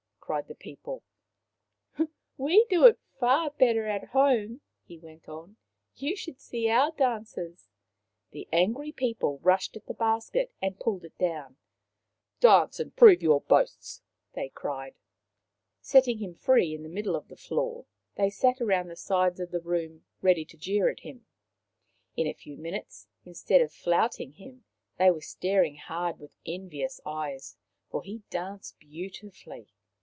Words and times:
"cried 0.31 0.47
the 0.47 0.55
people." 0.55 1.03
We 2.37 2.63
do 2.69 2.85
it 2.85 2.97
far 3.19 3.49
better 3.49 3.85
at 3.87 4.11
home/' 4.13 4.61
he 4.81 4.97
went 4.97 5.27
on." 5.27 5.57
You 6.03 6.15
should 6.15 6.39
see 6.39 6.69
our 6.69 6.93
dances!" 6.93 7.67
The 8.31 8.47
angry 8.53 8.93
people 8.93 9.39
rushed 9.39 9.75
at 9.75 9.87
the 9.87 9.93
basket 9.93 10.53
and 10.61 10.79
Tama 10.79 10.91
and 10.93 11.01
His 11.01 11.11
Brother 11.19 11.25
195 11.33 11.59
pulled 11.59 12.45
it 12.45 12.45
down." 12.45 12.59
Dance, 12.61 12.79
and 12.79 12.95
prove 12.95 13.21
your 13.21 13.41
boasts/' 13.41 14.01
they 14.31 14.47
cried. 14.47 14.95
Setting 15.81 16.19
him 16.19 16.33
free 16.33 16.73
in 16.73 16.83
the 16.83 16.87
middle 16.87 17.17
of 17.17 17.27
the 17.27 17.35
floor, 17.35 17.85
they 18.15 18.29
sat 18.29 18.61
round 18.61 18.89
the 18.89 18.95
sides 18.95 19.41
of 19.41 19.51
the 19.51 19.59
room 19.59 20.05
ready 20.21 20.45
to 20.45 20.55
jeer 20.55 20.93
him. 20.97 21.25
In 22.15 22.25
a 22.25 22.33
few 22.33 22.55
minutes, 22.55 23.09
instead 23.25 23.59
of 23.59 23.73
flouting 23.73 24.31
him 24.31 24.63
they 24.97 25.11
were 25.11 25.19
staring 25.19 25.75
hard 25.75 26.19
with 26.19 26.37
envious 26.45 27.01
eyes, 27.05 27.57
for 27.89 28.01
he 28.01 28.23
danced 28.29 28.79
beautifully. 28.79 29.67